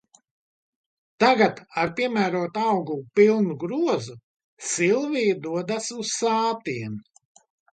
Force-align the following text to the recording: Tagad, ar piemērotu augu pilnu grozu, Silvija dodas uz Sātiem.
Tagad, 1.23 1.59
ar 1.81 1.91
piemērotu 1.99 2.63
augu 2.71 2.97
pilnu 3.19 3.59
grozu, 3.65 4.17
Silvija 4.73 5.37
dodas 5.45 5.93
uz 5.99 6.17
Sātiem. 6.19 6.99